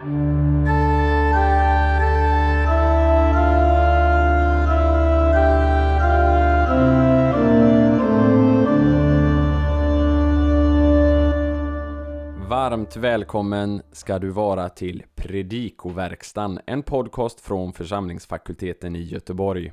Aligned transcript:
Varmt 0.00 0.16
välkommen 12.96 13.82
ska 13.92 14.18
du 14.18 14.30
vara 14.30 14.68
till 14.68 15.02
Predikoverkstan, 15.14 16.60
en 16.66 16.82
podcast 16.82 17.40
från 17.40 17.72
församlingsfakulteten 17.72 18.96
i 18.96 19.02
Göteborg. 19.02 19.72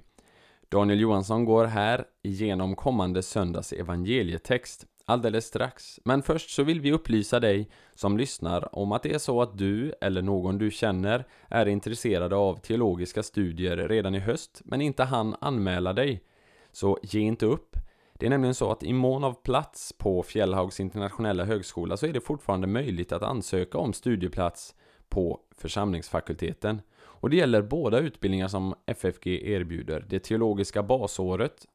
Daniel 0.70 1.00
Johansson 1.00 1.46
går 1.46 1.66
här 1.66 2.06
igenom 2.24 2.76
kommande 2.76 3.24
söndags 3.24 3.74
evangelietext 3.74 4.86
alldeles 5.08 5.46
strax. 5.46 6.00
Men 6.04 6.24
först 6.24 6.50
så 6.50 6.64
vill 6.64 6.82
vi 6.82 6.92
upplysa 6.92 7.40
dig 7.40 7.70
som 7.96 8.18
lyssnar 8.18 8.76
om 8.76 8.92
att 8.92 9.04
det 9.04 9.14
är 9.14 9.20
så 9.20 9.42
att 9.42 9.58
du 9.58 9.94
eller 10.02 10.22
någon 10.22 10.58
du 10.58 10.72
känner 10.72 11.26
är 11.48 11.66
intresserade 11.66 12.36
av 12.36 12.56
teologiska 12.56 13.24
studier 13.24 13.78
redan 13.88 14.16
i 14.16 14.20
höst 14.20 14.62
men 14.66 14.82
inte 14.82 15.04
hann 15.04 15.36
anmäla 15.42 15.94
dig. 15.94 16.24
Så 16.72 17.00
ge 17.04 17.20
inte 17.20 17.46
upp. 17.46 17.78
Det 18.14 18.26
är 18.26 18.30
nämligen 18.30 18.56
så 18.56 18.72
att 18.72 18.84
i 18.84 18.94
mån 18.94 19.24
av 19.24 19.34
plats 19.34 19.94
på 19.98 20.24
Fjällhaugs 20.24 20.80
internationella 20.80 21.46
högskola 21.46 21.98
så 21.98 22.06
är 22.06 22.14
det 22.14 22.22
fortfarande 22.22 22.68
möjligt 22.68 23.12
att 23.12 23.24
ansöka 23.24 23.78
om 23.78 23.94
studieplats 23.94 24.76
på 25.10 25.40
församlingsfakulteten. 25.58 26.82
Och 26.98 27.30
det 27.30 27.36
gäller 27.36 27.62
båda 27.62 28.00
utbildningar 28.00 28.48
som 28.48 28.76
FFG 28.86 29.28
erbjuder. 29.28 30.06
Det 30.10 30.20
teologiska 30.20 30.84
basåret 30.84 31.66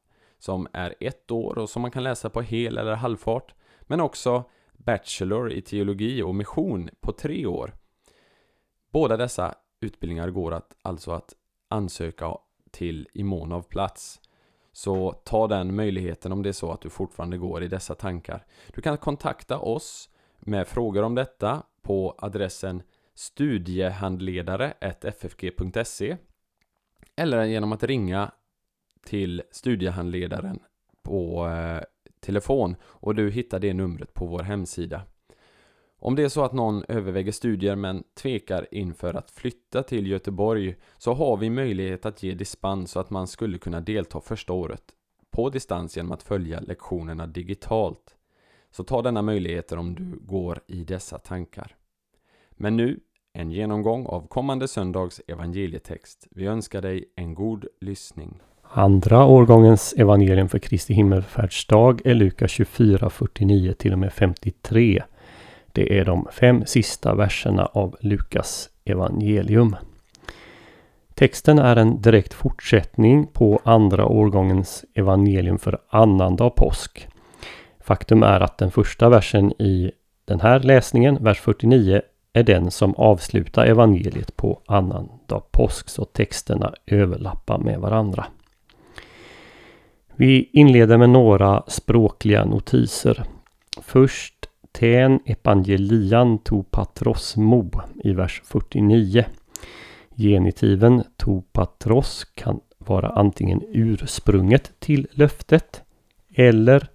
som 0.43 0.67
är 0.73 0.95
ett 0.99 1.31
år 1.31 1.57
och 1.57 1.69
som 1.69 1.81
man 1.81 1.91
kan 1.91 2.03
läsa 2.03 2.29
på 2.29 2.41
hel 2.41 2.77
eller 2.77 2.95
halvfart. 2.95 3.53
Men 3.81 4.01
också 4.01 4.43
Bachelor 4.73 5.51
i 5.51 5.61
teologi 5.61 6.21
och 6.21 6.35
mission 6.35 6.89
på 7.01 7.11
tre 7.11 7.45
år. 7.45 7.73
Båda 8.91 9.17
dessa 9.17 9.55
utbildningar 9.79 10.29
går 10.29 10.53
att, 10.53 10.75
alltså 10.81 11.11
att 11.11 11.33
ansöka 11.69 12.37
till 12.71 13.07
i 13.13 13.23
mån 13.23 13.51
av 13.51 13.61
plats. 13.61 14.21
Så 14.71 15.11
ta 15.11 15.47
den 15.47 15.75
möjligheten 15.75 16.31
om 16.31 16.43
det 16.43 16.49
är 16.49 16.53
så 16.53 16.71
att 16.71 16.81
du 16.81 16.89
fortfarande 16.89 17.37
går 17.37 17.63
i 17.63 17.67
dessa 17.67 17.95
tankar. 17.95 18.45
Du 18.73 18.81
kan 18.81 18.97
kontakta 18.97 19.59
oss 19.59 20.09
med 20.39 20.67
frågor 20.67 21.03
om 21.03 21.15
detta 21.15 21.63
på 21.81 22.15
adressen 22.17 22.83
studiehandledare 23.15 24.73
ffg.se 25.03 26.17
eller 27.15 27.43
genom 27.43 27.71
att 27.71 27.83
ringa 27.83 28.31
till 29.05 29.41
studiehandledaren 29.51 30.59
på 31.03 31.47
eh, 31.47 31.83
telefon 32.19 32.75
och 32.83 33.15
du 33.15 33.31
hittar 33.31 33.59
det 33.59 33.73
numret 33.73 34.13
på 34.13 34.25
vår 34.25 34.43
hemsida. 34.43 35.01
Om 35.99 36.15
det 36.15 36.23
är 36.23 36.29
så 36.29 36.43
att 36.43 36.53
någon 36.53 36.83
överväger 36.87 37.31
studier 37.31 37.75
men 37.75 38.03
tvekar 38.21 38.67
inför 38.71 39.13
att 39.13 39.31
flytta 39.31 39.83
till 39.83 40.07
Göteborg 40.07 40.75
så 40.97 41.13
har 41.13 41.37
vi 41.37 41.49
möjlighet 41.49 42.05
att 42.05 42.23
ge 42.23 42.33
dispens 42.33 42.91
så 42.91 42.99
att 42.99 43.09
man 43.09 43.27
skulle 43.27 43.57
kunna 43.57 43.81
delta 43.81 44.21
första 44.21 44.53
året 44.53 44.83
på 45.31 45.49
distans 45.49 45.97
genom 45.97 46.11
att 46.11 46.23
följa 46.23 46.59
lektionerna 46.59 47.27
digitalt. 47.27 48.15
Så 48.71 48.83
ta 48.83 49.01
denna 49.01 49.21
möjligheter 49.21 49.77
om 49.77 49.95
du 49.95 50.19
går 50.21 50.59
i 50.67 50.83
dessa 50.83 51.17
tankar. 51.17 51.75
Men 52.51 52.77
nu 52.77 52.99
en 53.33 53.51
genomgång 53.51 54.05
av 54.05 54.27
kommande 54.27 54.67
söndags 54.67 55.21
evangelietext. 55.27 56.27
Vi 56.31 56.45
önskar 56.45 56.81
dig 56.81 57.13
en 57.15 57.33
god 57.33 57.65
lyssning. 57.81 58.41
Andra 58.75 59.25
årgångens 59.25 59.93
evangelium 59.97 60.49
för 60.49 60.59
Kristi 60.59 60.93
himmelfärdsdag 60.93 62.01
är 62.05 62.13
Lukas 62.13 62.51
24, 62.51 63.09
49 63.09 63.73
till 63.73 63.93
och 63.93 63.99
med 63.99 64.13
53. 64.13 65.03
Det 65.71 65.99
är 65.99 66.05
de 66.05 66.27
fem 66.31 66.63
sista 66.65 67.15
verserna 67.15 67.65
av 67.65 67.95
Lukas 67.99 68.69
evangelium. 68.85 69.75
Texten 71.13 71.59
är 71.59 71.75
en 71.75 72.01
direkt 72.01 72.33
fortsättning 72.33 73.27
på 73.27 73.59
andra 73.63 74.05
årgångens 74.05 74.85
evangelium 74.93 75.59
för 75.59 75.79
annandag 75.89 76.49
påsk. 76.49 77.07
Faktum 77.83 78.23
är 78.23 78.39
att 78.39 78.57
den 78.57 78.71
första 78.71 79.09
versen 79.09 79.61
i 79.61 79.91
den 80.25 80.41
här 80.41 80.59
läsningen, 80.59 81.17
vers 81.23 81.39
49, 81.39 82.01
är 82.33 82.43
den 82.43 82.71
som 82.71 82.95
avslutar 82.95 83.65
evangeliet 83.65 84.35
på 84.35 84.61
annandag 84.65 85.41
påsk, 85.51 85.89
så 85.89 86.05
texterna 86.05 86.73
överlappar 86.87 87.57
med 87.57 87.79
varandra. 87.79 88.25
Vi 90.15 90.49
inleder 90.53 90.97
med 90.97 91.09
några 91.09 91.63
språkliga 91.67 92.45
notiser. 92.45 93.23
Först 93.81 94.33
ten 94.71 95.19
evangelian 95.25 96.37
to 96.37 96.63
patros 96.63 97.37
mo 97.37 97.71
i 98.03 98.13
vers 98.13 98.41
49. 98.45 99.25
Genitiven 100.15 101.03
to 101.17 101.41
patros 101.41 102.25
kan 102.35 102.59
vara 102.77 103.09
antingen 103.09 103.61
ursprunget 103.67 104.71
till 104.79 105.07
löftet 105.11 105.81
eller 106.35 106.87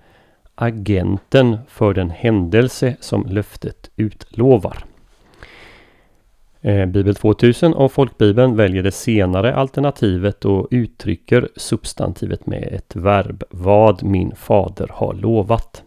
agenten 0.54 1.58
för 1.68 1.94
den 1.94 2.10
händelse 2.10 2.96
som 3.00 3.26
löftet 3.26 3.90
utlovar. 3.96 4.84
Eh, 6.68 6.86
Bibel 6.86 7.14
2000 7.14 7.74
och 7.74 7.92
Folkbibeln 7.92 8.56
väljer 8.56 8.82
det 8.82 8.90
senare 8.90 9.54
alternativet 9.54 10.44
och 10.44 10.68
uttrycker 10.70 11.48
substantivet 11.56 12.46
med 12.46 12.68
ett 12.72 12.96
verb. 12.96 13.42
Vad 13.50 14.02
min 14.02 14.34
fader 14.36 14.90
har 14.92 15.14
lovat. 15.14 15.82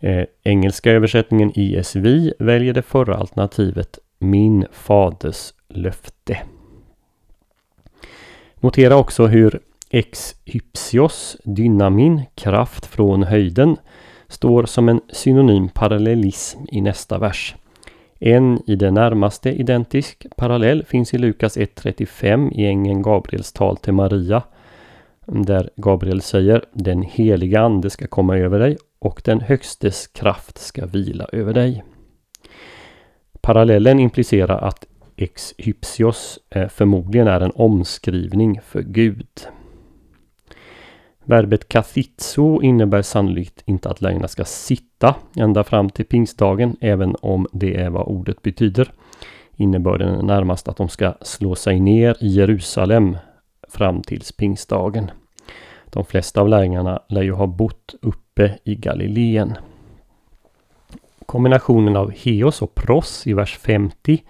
Eh, 0.00 0.24
engelska 0.44 0.92
översättningen 0.92 1.52
ISV 1.54 2.32
väljer 2.38 2.74
det 2.74 2.82
förra 2.82 3.16
alternativet. 3.16 3.98
Min 4.18 4.66
faders 4.72 5.52
löfte. 5.68 6.38
Notera 8.60 8.96
också 8.96 9.26
hur 9.26 9.60
ex 9.90 10.34
hypsios, 10.44 11.36
dynamin, 11.44 12.22
kraft 12.34 12.86
från 12.86 13.22
höjden, 13.22 13.76
står 14.28 14.64
som 14.64 14.88
en 14.88 15.00
synonym 15.12 15.68
parallellism 15.68 16.60
i 16.68 16.80
nästa 16.80 17.18
vers. 17.18 17.56
En 18.18 18.62
i 18.66 18.76
det 18.76 18.90
närmaste 18.90 19.50
identisk 19.50 20.26
parallell 20.36 20.84
finns 20.84 21.14
i 21.14 21.18
Lukas 21.18 21.56
1.35 21.56 22.52
i 22.52 22.66
ängeln 22.66 23.02
Gabriels 23.02 23.52
tal 23.52 23.76
till 23.76 23.92
Maria. 23.92 24.42
Där 25.26 25.70
Gabriel 25.76 26.20
säger 26.20 26.64
Den 26.72 27.02
heliga 27.02 27.60
ande 27.60 27.90
ska 27.90 28.06
komma 28.06 28.36
över 28.36 28.58
dig 28.58 28.76
och 28.98 29.22
den 29.24 29.40
högstes 29.40 30.06
kraft 30.06 30.58
ska 30.58 30.86
vila 30.86 31.28
över 31.32 31.54
dig. 31.54 31.84
Parallellen 33.40 33.98
implicerar 33.98 34.58
att 34.58 34.86
ex 35.16 35.54
hypsios 35.58 36.38
eh, 36.50 36.68
förmodligen 36.68 37.28
är 37.28 37.40
en 37.40 37.52
omskrivning 37.54 38.60
för 38.64 38.82
Gud. 38.82 39.48
Verbet 41.28 41.68
kathitso 41.68 42.62
innebär 42.62 43.02
sannolikt 43.02 43.62
inte 43.66 43.90
att 43.90 44.00
lärjungarna 44.00 44.28
ska 44.28 44.44
sitta 44.44 45.14
ända 45.36 45.64
fram 45.64 45.90
till 45.90 46.04
pingstdagen, 46.04 46.76
även 46.80 47.16
om 47.20 47.46
det 47.52 47.76
är 47.76 47.90
vad 47.90 48.06
ordet 48.06 48.42
betyder. 48.42 48.92
Innebörden 49.56 50.14
är 50.14 50.22
närmast 50.22 50.68
att 50.68 50.76
de 50.76 50.88
ska 50.88 51.14
slå 51.20 51.54
sig 51.54 51.80
ner 51.80 52.16
i 52.20 52.28
Jerusalem 52.28 53.16
fram 53.68 54.02
tills 54.02 54.32
pingstdagen. 54.32 55.10
De 55.84 56.04
flesta 56.04 56.40
av 56.40 56.48
lärjungarna 56.48 57.02
lär 57.08 57.22
ju 57.22 57.32
ha 57.32 57.46
bott 57.46 57.94
uppe 58.02 58.58
i 58.64 58.74
Galileen. 58.74 59.54
Kombinationen 61.26 61.96
av 61.96 62.10
Heos 62.10 62.62
och 62.62 62.74
Pros 62.74 63.26
i 63.26 63.32
vers 63.32 63.58
50 63.58 64.22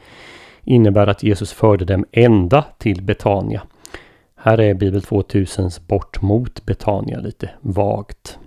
innebär 0.65 1.07
att 1.07 1.23
Jesus 1.23 1.53
förde 1.53 1.85
dem 1.85 2.05
ända 2.13 2.65
till 2.79 3.03
Betania. 3.03 3.63
Här 4.41 4.61
är 4.61 4.75
Bibel 4.75 5.01
2000s 5.01 5.81
bort 5.87 6.23
mot 6.23 6.67
Betania 6.67 7.21
lite 7.21 7.51
vagt. 7.61 8.39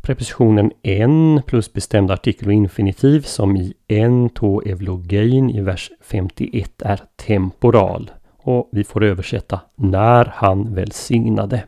Prepositionen 0.00 0.72
en 0.82 1.42
plus 1.46 1.72
bestämd 1.72 2.10
artikel 2.10 2.48
och 2.48 2.54
infinitiv 2.54 3.20
som 3.20 3.56
i 3.56 3.74
en 3.88 4.28
to 4.28 4.62
evlogein 4.62 5.50
i 5.50 5.60
vers 5.60 5.90
51 6.00 6.82
är 6.82 7.00
temporal. 7.16 8.10
Och 8.36 8.68
vi 8.72 8.84
får 8.84 9.04
översätta 9.04 9.60
när 9.74 10.24
han 10.34 10.74
välsignade. 10.74 11.64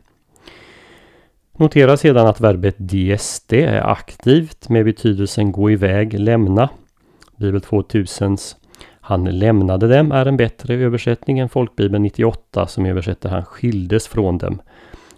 Notera 1.52 1.96
sedan 1.96 2.26
att 2.26 2.40
verbet 2.40 2.76
dieste 2.78 3.56
är 3.56 3.90
aktivt 3.90 4.68
med 4.68 4.84
betydelsen 4.84 5.52
gå 5.52 5.70
iväg, 5.70 6.20
lämna. 6.20 6.68
Bibel 7.36 7.60
2000s 7.60 8.56
han 9.06 9.24
lämnade 9.24 9.88
dem 9.88 10.12
är 10.12 10.26
en 10.26 10.36
bättre 10.36 10.74
översättning 10.74 11.38
än 11.38 11.48
Folkbibeln 11.48 12.02
98 12.02 12.66
som 12.66 12.86
översätter 12.86 13.28
han 13.28 13.44
skildes 13.44 14.08
från 14.08 14.38
dem. 14.38 14.62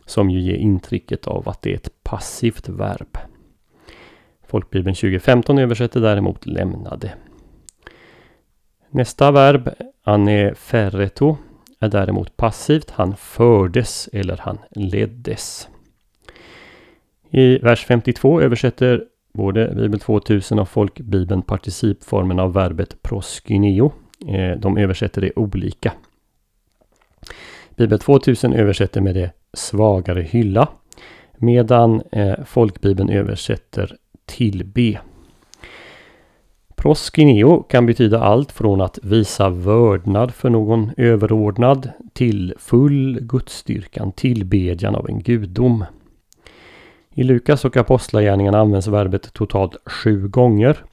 Som 0.07 0.31
ju 0.31 0.41
ger 0.41 0.57
intrycket 0.57 1.27
av 1.27 1.49
att 1.49 1.63
det 1.63 1.71
är 1.71 1.75
ett 1.75 2.03
passivt 2.03 2.69
verb. 2.69 3.19
Folkbibeln 4.47 4.95
2015 4.95 5.59
översätter 5.59 6.01
däremot 6.01 6.47
lämnade. 6.47 7.13
Nästa 8.91 9.31
verb, 9.31 9.71
Anefereto, 10.05 11.37
är 11.81 11.89
däremot 11.89 12.37
passivt. 12.37 12.91
Han 12.91 13.17
fördes 13.17 14.09
eller 14.13 14.37
han 14.37 14.59
leddes. 14.71 15.69
I 17.31 17.59
vers 17.59 17.85
52 17.85 18.41
översätter 18.41 19.05
både 19.37 19.75
Bibel 19.77 20.01
2000 20.01 20.59
och 20.59 20.69
folkbibeln 20.69 21.43
participformen 21.43 22.39
av 22.39 22.53
verbet 22.53 23.03
proskyneo. 23.03 23.93
Eh, 24.29 24.59
de 24.59 24.79
översätter 24.79 25.21
det 25.21 25.33
olika. 25.37 25.93
Bibel 27.77 27.99
2000 27.99 28.53
översätter 28.53 29.01
med 29.01 29.15
det 29.15 29.31
svagare 29.53 30.23
hylla. 30.23 30.69
Medan 31.37 32.03
eh, 32.13 32.45
folkbibeln 32.45 33.11
översätter 33.11 33.97
tillbe. 34.25 35.01
Proskineo 36.77 37.63
kan 37.63 37.87
betyda 37.87 38.21
allt 38.21 38.53
från 38.53 38.81
att 38.81 38.99
visa 39.03 39.51
vördnad 39.51 40.35
för 40.35 40.51
någon 40.51 40.91
överordnad 40.97 41.91
till 42.13 42.55
full 42.59 43.19
gudsstyrkan, 43.21 44.13
tillbedjan 44.13 44.95
av 44.95 45.09
en 45.09 45.21
gudom. 45.21 45.85
I 47.19 47.23
Lukas 47.23 47.65
och 47.65 47.77
Apostlagärningarna 47.77 48.59
används 48.59 48.87
verbet 48.87 49.33
totalt 49.33 49.77
sju 49.87 50.29
gånger. 50.29 50.85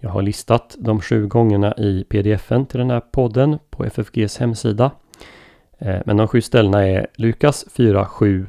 Jag 0.00 0.10
har 0.10 0.22
listat 0.22 0.76
de 0.78 1.00
sju 1.00 1.26
gångerna 1.26 1.74
i 1.76 2.04
pdfen 2.04 2.66
till 2.66 2.78
den 2.78 2.90
här 2.90 3.00
podden 3.00 3.58
på 3.70 3.84
FFGs 3.84 4.38
hemsida. 4.38 4.90
Eh, 5.78 5.98
men 6.06 6.16
de 6.16 6.28
sju 6.28 6.40
ställena 6.40 6.88
är 6.88 7.06
Lukas 7.14 7.66
4.7 7.76 8.46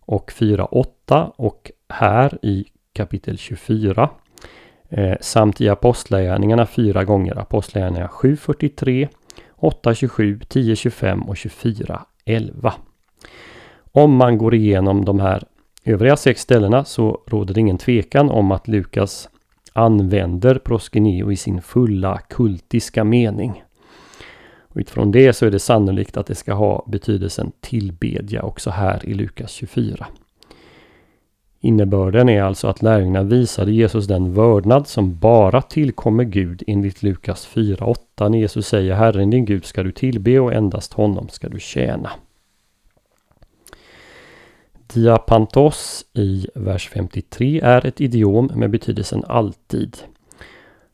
och 0.00 0.30
4.8 0.30 1.32
och 1.36 1.70
här 1.88 2.38
i 2.42 2.64
kapitel 2.92 3.38
24 3.38 4.10
eh, 4.88 5.16
samt 5.20 5.60
i 5.60 5.68
Apostlagärningarna 5.68 6.66
fyra 6.66 7.04
gånger. 7.04 7.38
Apostlagärningarna 7.38 8.08
7.43, 8.08 9.08
8.27, 9.60 10.46
10.25 10.46 11.28
och 11.28 11.34
24.11. 11.34 12.72
Om 13.92 14.16
man 14.16 14.38
går 14.38 14.54
igenom 14.54 15.04
de 15.04 15.20
här 15.20 15.42
övriga 15.84 16.16
sex 16.16 16.40
ställena 16.40 16.84
så 16.84 17.20
råder 17.26 17.54
det 17.54 17.60
ingen 17.60 17.78
tvekan 17.78 18.30
om 18.30 18.52
att 18.52 18.68
Lukas 18.68 19.28
använder 19.72 20.54
proskeneo 20.54 21.32
i 21.32 21.36
sin 21.36 21.62
fulla 21.62 22.18
kultiska 22.18 23.04
mening. 23.04 23.62
Och 24.68 24.76
utifrån 24.76 25.12
det 25.12 25.32
så 25.32 25.46
är 25.46 25.50
det 25.50 25.58
sannolikt 25.58 26.16
att 26.16 26.26
det 26.26 26.34
ska 26.34 26.52
ha 26.52 26.84
betydelsen 26.88 27.52
tillbedja 27.60 28.42
också 28.42 28.70
här 28.70 29.08
i 29.08 29.14
Lukas 29.14 29.50
24. 29.50 30.06
Innebörden 31.60 32.28
är 32.28 32.42
alltså 32.42 32.68
att 32.68 32.82
lärjungarna 32.82 33.22
visade 33.22 33.72
Jesus 33.72 34.06
den 34.06 34.34
vördnad 34.34 34.86
som 34.86 35.18
bara 35.18 35.62
tillkommer 35.62 36.24
Gud 36.24 36.62
enligt 36.66 37.02
Lukas 37.02 37.48
4.8 37.54 38.28
när 38.28 38.38
Jesus 38.38 38.66
säger 38.66 38.94
Herren 38.94 39.30
din 39.30 39.44
Gud 39.44 39.64
ska 39.64 39.82
du 39.82 39.92
tillbe 39.92 40.40
och 40.40 40.52
endast 40.52 40.92
honom 40.92 41.28
ska 41.28 41.48
du 41.48 41.60
tjäna. 41.60 42.10
Diapantos 44.94 46.04
i 46.12 46.46
vers 46.54 46.88
53 46.88 47.60
är 47.62 47.86
ett 47.86 48.00
idiom 48.00 48.50
med 48.54 48.70
betydelsen 48.70 49.24
alltid. 49.28 49.96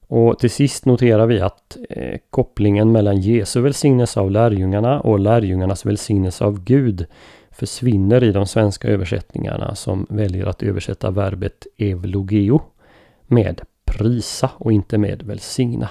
Och 0.06 0.38
till 0.38 0.50
sist 0.50 0.84
noterar 0.84 1.26
vi 1.26 1.40
att 1.40 1.76
eh, 1.90 2.18
kopplingen 2.30 2.92
mellan 2.92 3.20
Jesu 3.20 3.60
välsignelse 3.60 4.20
av 4.20 4.30
lärjungarna 4.30 5.00
och 5.00 5.18
lärjungarnas 5.18 5.86
välsignelse 5.86 6.44
av 6.44 6.64
Gud 6.64 7.06
försvinner 7.50 8.24
i 8.24 8.32
de 8.32 8.46
svenska 8.46 8.88
översättningarna 8.88 9.74
som 9.74 10.06
väljer 10.08 10.46
att 10.46 10.62
översätta 10.62 11.10
verbet 11.10 11.66
evlogeo 11.76 12.62
med 13.26 13.60
prisa 13.84 14.50
och 14.56 14.72
inte 14.72 14.98
med 14.98 15.22
välsigna. 15.22 15.88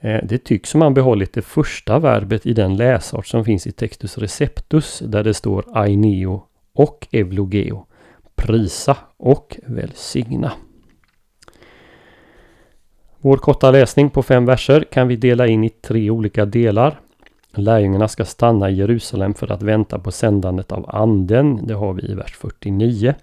Eh, 0.00 0.20
det 0.24 0.38
tycks 0.38 0.70
som 0.70 0.78
man 0.78 0.94
behållit 0.94 1.32
det 1.32 1.42
första 1.42 1.98
verbet 1.98 2.46
i 2.46 2.52
den 2.52 2.76
läsart 2.76 3.26
som 3.26 3.44
finns 3.44 3.66
i 3.66 3.72
Textus 3.72 4.18
Receptus 4.18 4.98
där 4.98 5.24
det 5.24 5.34
står 5.34 5.64
aineo 5.72 6.42
och 6.76 7.08
evlogeo. 7.10 7.86
Prisa 8.34 8.96
och 9.16 9.58
välsigna. 9.66 10.52
Vår 13.18 13.36
korta 13.36 13.70
läsning 13.70 14.10
på 14.10 14.22
fem 14.22 14.46
verser 14.46 14.80
kan 14.80 15.08
vi 15.08 15.16
dela 15.16 15.46
in 15.46 15.64
i 15.64 15.68
tre 15.68 16.10
olika 16.10 16.44
delar. 16.44 17.00
Lärjungarna 17.54 18.08
ska 18.08 18.24
stanna 18.24 18.70
i 18.70 18.74
Jerusalem 18.74 19.34
för 19.34 19.52
att 19.52 19.62
vänta 19.62 19.98
på 19.98 20.10
sändandet 20.10 20.72
av 20.72 20.84
anden. 20.88 21.66
Det 21.66 21.74
har 21.74 21.92
vi 21.92 22.10
i 22.10 22.14
vers 22.14 22.36
49. 22.36 23.14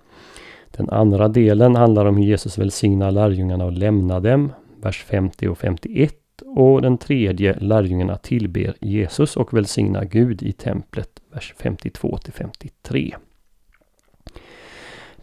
Den 0.71 0.89
andra 0.89 1.27
delen 1.27 1.75
handlar 1.75 2.05
om 2.05 2.17
hur 2.17 2.23
Jesus 2.23 2.57
välsignar 2.57 3.11
lärjungarna 3.11 3.65
och 3.65 3.71
lämnar 3.71 4.19
dem. 4.19 4.51
Vers 4.81 5.03
50 5.03 5.47
och 5.47 5.57
51. 5.57 6.15
Och 6.45 6.81
den 6.81 6.97
tredje, 6.97 7.53
lärjungarna 7.59 8.17
tillber 8.17 8.73
Jesus 8.79 9.37
och 9.37 9.53
välsignar 9.53 10.05
Gud 10.05 10.43
i 10.43 10.51
templet. 10.51 11.09
Vers 11.33 11.53
52 11.57 12.17
till 12.17 12.33
53. 12.33 13.15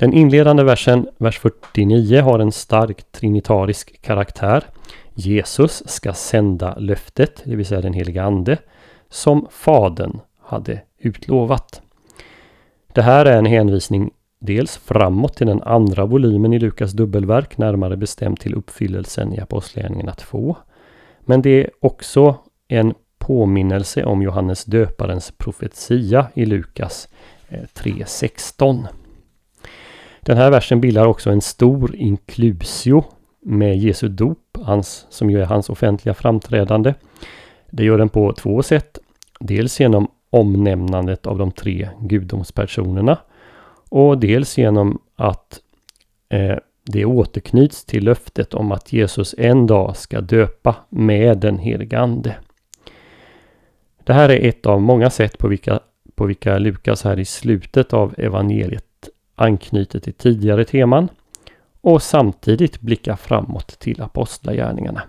Den 0.01 0.13
inledande 0.13 0.65
versen, 0.65 1.09
vers 1.19 1.39
49, 1.39 2.21
har 2.21 2.39
en 2.39 2.53
stark 2.53 3.13
trinitarisk 3.13 4.03
karaktär. 4.03 4.65
Jesus 5.15 5.83
ska 5.87 6.13
sända 6.13 6.75
löftet, 6.75 7.43
det 7.45 7.57
vill 7.57 7.67
säga 7.67 7.81
den 7.81 7.93
heliga 7.93 8.23
Ande, 8.23 8.59
som 9.09 9.47
Fadern 9.51 10.21
hade 10.43 10.81
utlovat. 10.99 11.83
Det 12.93 13.03
här 13.03 13.27
är 13.27 13.39
en 13.39 13.47
hänvisning 13.47 14.11
dels 14.39 14.77
framåt 14.77 15.37
till 15.37 15.47
den 15.47 15.63
andra 15.63 16.07
volymen 16.07 16.53
i 16.53 16.59
Lukas 16.59 16.93
dubbelverk, 16.93 17.59
närmare 17.59 17.97
bestämt 17.97 18.41
till 18.41 18.55
uppfyllelsen 18.55 19.35
i 19.35 19.41
Apostlagärningarna 19.41 20.13
2. 20.13 20.57
Men 21.21 21.43
det 21.43 21.65
är 21.65 21.71
också 21.81 22.37
en 22.69 22.95
påminnelse 23.19 24.05
om 24.05 24.23
Johannes 24.23 24.65
döparens 24.65 25.33
profetia 25.39 26.27
i 26.35 26.47
Lukas 26.47 27.09
eh, 27.49 27.61
3.16. 27.61 28.87
Den 30.21 30.37
här 30.37 30.51
versen 30.51 30.81
bildar 30.81 31.07
också 31.07 31.31
en 31.31 31.41
stor 31.41 31.97
inklusio 31.97 33.05
med 33.41 33.79
Jesu 33.79 34.09
dop, 34.09 34.39
hans, 34.63 35.07
som 35.11 35.31
ju 35.31 35.41
är 35.41 35.47
hans 35.47 35.71
offentliga 35.71 36.15
framträdande. 36.15 36.95
Det 37.71 37.85
gör 37.85 37.99
den 37.99 38.09
på 38.09 38.33
två 38.33 38.63
sätt. 38.63 38.99
Dels 39.41 39.81
genom 39.81 40.11
omnämnandet 40.31 41.27
av 41.27 41.39
de 41.39 41.53
tre 41.53 41.89
gudomspersonerna 42.01 43.19
och 43.89 44.19
dels 44.19 44.59
genom 44.59 44.99
att 45.17 45.61
eh, 46.29 46.57
det 46.83 47.05
återknyts 47.05 47.85
till 47.85 48.05
löftet 48.05 48.55
om 48.55 48.73
att 48.73 48.93
Jesus 48.93 49.35
en 49.39 49.67
dag 49.67 49.97
ska 49.97 50.21
döpa 50.21 50.77
med 50.89 51.39
den 51.39 51.59
helige 51.59 51.99
Ande. 51.99 52.37
Det 54.05 54.13
här 54.13 54.29
är 54.29 54.49
ett 54.49 54.67
av 54.67 54.81
många 54.81 55.11
sätt 55.11 55.39
på 55.39 55.49
vilka, 55.49 55.81
på 56.15 56.27
vilka 56.27 56.59
Lukas 56.59 57.05
här 57.05 57.19
i 57.19 57.25
slutet 57.25 57.93
av 57.93 58.15
evangeliet 58.19 58.90
anknyter 59.41 60.01
till 60.01 60.15
tidigare 60.15 60.65
teman 60.65 61.09
och 61.81 62.03
samtidigt 62.03 62.81
blickar 62.81 63.17
framåt 63.17 63.79
till 63.79 64.03
apostlagärningarna. 64.03 65.03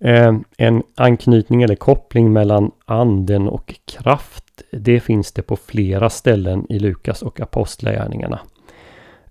Eh, 0.00 0.34
en 0.58 0.82
anknytning 0.94 1.62
eller 1.62 1.74
koppling 1.74 2.32
mellan 2.32 2.70
anden 2.84 3.48
och 3.48 3.74
kraft. 3.84 4.62
Det 4.72 5.00
finns 5.00 5.32
det 5.32 5.42
på 5.42 5.56
flera 5.56 6.10
ställen 6.10 6.66
i 6.68 6.78
Lukas 6.78 7.22
och 7.22 7.40
apostlagärningarna. 7.40 8.40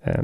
Eh, 0.02 0.24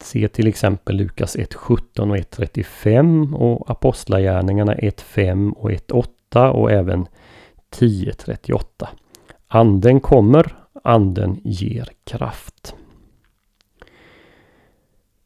se 0.00 0.28
till 0.28 0.46
exempel 0.46 0.96
Lukas 0.96 1.36
1.17 1.36 2.10
och 2.10 2.16
1.35 2.16 3.34
och 3.34 3.70
apostlagärningarna 3.70 4.74
1.5 4.74 5.52
och 5.52 5.70
1.8 5.70 6.48
och 6.48 6.72
även 6.72 7.06
10.38. 7.70 8.86
Anden 9.48 10.00
kommer 10.00 10.63
anden 10.84 11.40
ger 11.44 11.88
kraft. 12.04 12.74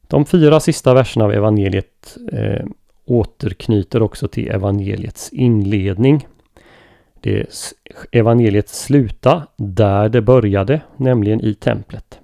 De 0.01 0.27
fyra 0.27 0.61
sista 0.61 0.95
verserna 0.95 1.25
av 1.25 1.33
evangeliet 1.33 2.19
eh, 2.33 2.67
återknyter 3.05 4.03
också 4.03 4.29
till 4.29 4.49
evangeliets 4.49 5.33
inledning. 5.33 6.27
Det 7.21 7.47
evangeliet 8.13 8.69
slutar 8.69 9.47
där 9.57 10.09
det 10.09 10.23
började, 10.23 10.81
nämligen 10.97 11.41
i 11.41 11.55
templet. 11.55 12.19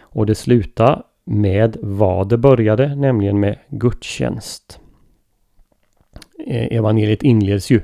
Och 0.00 0.26
det 0.26 0.34
slutar 0.34 1.02
med 1.24 1.76
vad 1.80 2.28
det 2.28 2.38
började, 2.38 2.94
nämligen 2.94 3.40
med 3.40 3.58
gudstjänst. 3.68 4.80
Eh, 6.46 6.76
evangeliet 6.76 7.22
inleds 7.22 7.70
ju 7.70 7.80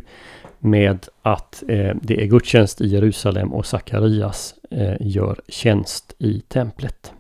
med 0.63 1.07
att 1.23 1.63
eh, 1.69 1.97
det 2.03 2.23
är 2.23 2.27
gudstjänst 2.27 2.81
i 2.81 2.87
Jerusalem 2.87 3.53
och 3.53 3.67
Sakarias 3.67 4.55
eh, 4.71 4.95
gör 5.01 5.41
tjänst 5.49 6.15
i 6.19 6.41
templet. 6.41 7.13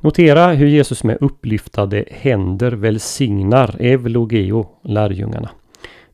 Notera 0.00 0.52
hur 0.52 0.66
Jesus 0.66 1.04
med 1.04 1.18
upplyftade 1.20 2.04
händer 2.10 2.72
välsignar 2.72 3.76
evlogeo, 3.80 4.66
lärjungarna. 4.84 5.50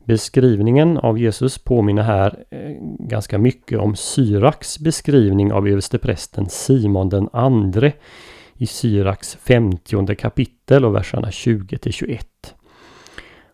Beskrivningen 0.03 0.97
av 0.97 1.19
Jesus 1.19 1.57
påminner 1.57 2.03
här 2.03 2.43
eh, 2.51 2.59
ganska 2.99 3.37
mycket 3.37 3.79
om 3.79 3.95
Syraks 3.95 4.79
beskrivning 4.79 5.53
av 5.53 5.67
översteprästen 5.67 6.49
Simon 6.49 7.09
den 7.09 7.29
andre 7.33 7.93
i 8.57 8.65
Syraks 8.65 9.35
50 9.35 10.15
kapitel 10.15 10.85
och 10.85 10.95
verserna 10.95 11.31
20 11.31 11.77
till 11.77 11.93
21. 11.93 12.55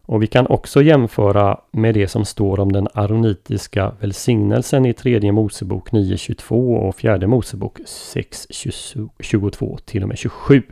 Och 0.07 0.23
vi 0.23 0.27
kan 0.27 0.47
också 0.47 0.81
jämföra 0.81 1.59
med 1.71 1.93
det 1.93 2.07
som 2.07 2.25
står 2.25 2.59
om 2.59 2.71
den 2.71 2.87
aronitiska 2.93 3.91
välsignelsen 3.99 4.85
i 4.85 4.93
tredje 4.93 5.31
Mosebok 5.31 5.91
9.22 5.91 6.75
och 6.75 6.95
fjärde 6.95 7.27
Mosebok 7.27 7.79
6.22 7.79 9.77
till 9.85 10.03
och 10.03 10.09
med 10.09 10.17
27. 10.17 10.63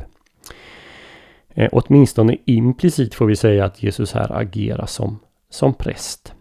Eh, 1.54 1.70
åtminstone 1.72 2.38
implicit 2.46 3.16
får 3.16 3.26
vi 3.26 3.36
säga 3.36 3.66
att 3.66 3.84
Jesus 3.84 4.14
här 4.14 4.32
agerar 4.32 4.86
som, 4.86 5.20
som 5.50 5.74
präst. 5.74 6.34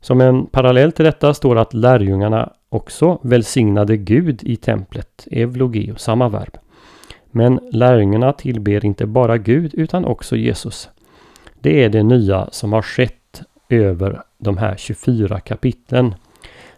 Som 0.00 0.20
en 0.20 0.46
parallell 0.46 0.92
till 0.92 1.04
detta 1.04 1.34
står 1.34 1.58
att 1.58 1.74
lärjungarna 1.74 2.52
också 2.68 3.18
välsignade 3.22 3.96
Gud 3.96 4.44
i 4.44 4.56
templet, 4.56 5.28
evlogeo, 5.30 5.96
samma 5.96 6.28
verb. 6.28 6.58
Men 7.30 7.60
lärjungarna 7.72 8.32
tillber 8.32 8.84
inte 8.84 9.06
bara 9.06 9.38
Gud 9.38 9.74
utan 9.74 10.04
också 10.04 10.36
Jesus. 10.36 10.88
Det 11.60 11.84
är 11.84 11.88
det 11.88 12.02
nya 12.02 12.48
som 12.50 12.72
har 12.72 12.82
skett 12.82 13.42
över 13.68 14.22
de 14.38 14.56
här 14.56 14.76
24 14.76 15.40
kapitlen. 15.40 16.14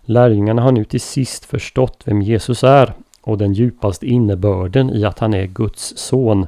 Lärjungarna 0.01 0.63
har 0.63 0.73
nu 0.73 0.85
till 0.85 1.01
sist 1.01 1.45
förstått 1.45 2.03
vem 2.05 2.23
Jesus 2.23 2.65
är 2.65 2.95
och 3.21 3.39
den 3.39 3.53
djupaste 3.53 4.07
innebörden 4.07 4.91
i 4.91 5.05
att 5.05 5.19
han 5.19 5.35
är 5.35 5.47
Guds 5.47 5.97
son, 5.97 6.47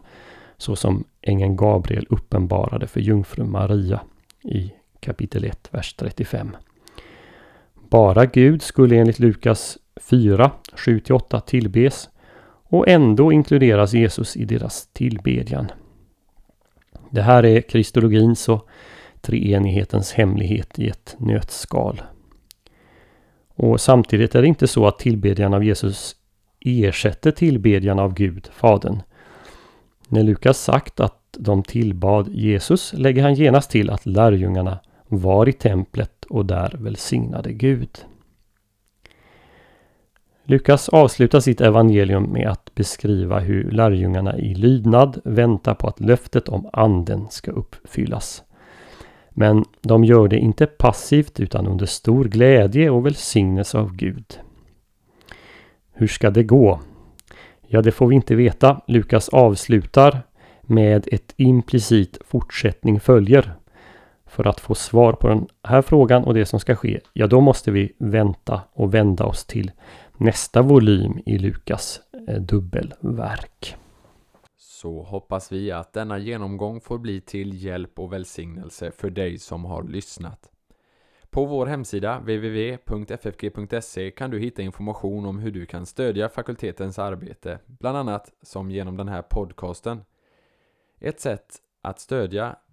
så 0.56 0.76
som 0.76 1.04
ängeln 1.22 1.56
Gabriel 1.56 2.06
uppenbarade 2.10 2.86
för 2.86 3.00
jungfru 3.00 3.44
Maria 3.44 4.00
i 4.42 4.72
kapitel 5.00 5.44
1, 5.44 5.68
vers 5.70 5.94
35. 5.94 6.56
Bara 7.74 8.26
Gud 8.26 8.62
skulle 8.62 8.96
enligt 8.96 9.18
Lukas 9.18 9.78
4, 10.00 10.50
7-8 10.76 11.40
tillbes 11.40 12.08
och 12.64 12.88
ändå 12.88 13.32
inkluderas 13.32 13.92
Jesus 13.92 14.36
i 14.36 14.44
deras 14.44 14.86
tillbedjan. 14.86 15.70
Det 17.14 17.22
här 17.22 17.44
är 17.44 17.60
kristologins 17.60 18.48
och 18.48 18.68
treenighetens 19.20 20.12
hemlighet 20.12 20.78
i 20.78 20.88
ett 20.88 21.16
nötskal. 21.18 22.02
Och 23.54 23.80
samtidigt 23.80 24.34
är 24.34 24.42
det 24.42 24.48
inte 24.48 24.66
så 24.66 24.86
att 24.86 24.98
tillbedjan 24.98 25.54
av 25.54 25.64
Jesus 25.64 26.16
ersätter 26.60 27.30
tillbedjan 27.30 27.98
av 27.98 28.14
Gud, 28.14 28.48
Fadern. 28.52 29.02
När 30.08 30.22
Lukas 30.22 30.58
sagt 30.58 31.00
att 31.00 31.20
de 31.38 31.62
tillbad 31.62 32.28
Jesus 32.28 32.92
lägger 32.92 33.22
han 33.22 33.34
genast 33.34 33.70
till 33.70 33.90
att 33.90 34.06
lärjungarna 34.06 34.78
var 35.08 35.48
i 35.48 35.52
templet 35.52 36.24
och 36.24 36.46
där 36.46 36.76
välsignade 36.78 37.52
Gud. 37.52 38.04
Lukas 40.46 40.88
avslutar 40.88 41.40
sitt 41.40 41.60
evangelium 41.60 42.22
med 42.22 42.48
att 42.48 42.74
beskriva 42.74 43.38
hur 43.38 43.70
lärjungarna 43.70 44.38
i 44.38 44.54
lydnad 44.54 45.20
väntar 45.24 45.74
på 45.74 45.88
att 45.88 46.00
löftet 46.00 46.48
om 46.48 46.70
anden 46.72 47.30
ska 47.30 47.50
uppfyllas. 47.50 48.42
Men 49.30 49.64
de 49.82 50.04
gör 50.04 50.28
det 50.28 50.38
inte 50.38 50.66
passivt 50.66 51.40
utan 51.40 51.66
under 51.66 51.86
stor 51.86 52.24
glädje 52.24 52.90
och 52.90 53.06
välsignelse 53.06 53.78
av 53.78 53.96
Gud. 53.96 54.40
Hur 55.92 56.06
ska 56.06 56.30
det 56.30 56.42
gå? 56.42 56.80
Ja, 57.66 57.82
det 57.82 57.92
får 57.92 58.06
vi 58.06 58.14
inte 58.14 58.34
veta. 58.34 58.80
Lukas 58.86 59.28
avslutar 59.28 60.22
med 60.62 61.08
ett 61.12 61.34
implicit 61.36 62.18
fortsättning 62.26 63.00
följer. 63.00 63.54
För 64.34 64.46
att 64.46 64.60
få 64.60 64.74
svar 64.74 65.12
på 65.12 65.28
den 65.28 65.46
här 65.62 65.82
frågan 65.82 66.24
och 66.24 66.34
det 66.34 66.46
som 66.46 66.60
ska 66.60 66.76
ske, 66.76 67.00
ja 67.12 67.26
då 67.26 67.40
måste 67.40 67.70
vi 67.70 67.92
vänta 67.98 68.62
och 68.72 68.94
vända 68.94 69.24
oss 69.24 69.44
till 69.44 69.72
nästa 70.16 70.62
volym 70.62 71.18
i 71.26 71.38
Lukas 71.38 72.00
eh, 72.28 72.40
dubbelverk. 72.40 73.76
Så 74.56 75.02
hoppas 75.02 75.52
vi 75.52 75.72
att 75.72 75.92
denna 75.92 76.18
genomgång 76.18 76.80
får 76.80 76.98
bli 76.98 77.20
till 77.20 77.64
hjälp 77.64 77.98
och 77.98 78.12
välsignelse 78.12 78.90
för 78.90 79.10
dig 79.10 79.38
som 79.38 79.64
har 79.64 79.82
lyssnat. 79.82 80.50
På 81.30 81.44
vår 81.44 81.66
hemsida 81.66 82.18
www.ffg.se 82.18 84.10
kan 84.10 84.30
du 84.30 84.38
hitta 84.38 84.62
information 84.62 85.26
om 85.26 85.38
hur 85.38 85.50
du 85.50 85.66
kan 85.66 85.86
stödja 85.86 86.28
fakultetens 86.28 86.98
arbete, 86.98 87.58
bland 87.66 87.96
annat 87.98 88.32
som 88.42 88.70
genom 88.70 88.96
den 88.96 89.08
här 89.08 89.22
podcasten. 89.22 90.04
Ett 91.00 91.20
sätt 91.20 91.60
att 91.82 92.00
stödja 92.00 92.56